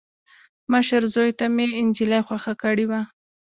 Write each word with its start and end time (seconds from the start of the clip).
مشر 0.71 1.01
زوي 1.13 1.31
ته 1.39 1.45
مې 1.55 1.65
انجلۍ 1.81 2.21
خوښه 2.27 2.53
کړې 2.61 2.85
وه. 2.89 3.01